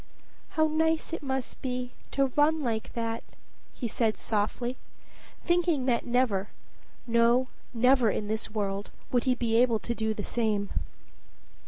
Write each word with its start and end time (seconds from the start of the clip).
"How 0.57 0.65
nice 0.67 1.13
it 1.13 1.21
must 1.21 1.61
be 1.61 1.91
to 2.09 2.25
run 2.29 2.63
like 2.63 2.91
that!" 2.93 3.23
he 3.71 3.87
said 3.87 4.17
softly, 4.17 4.77
thinking 5.45 5.85
that 5.85 6.07
never 6.07 6.47
no, 7.05 7.49
never 7.71 8.09
in 8.09 8.27
this 8.27 8.49
world 8.49 8.89
would 9.11 9.25
he 9.25 9.35
be 9.35 9.55
able 9.57 9.77
to 9.77 9.93
do 9.93 10.15
the 10.15 10.23
same. 10.23 10.71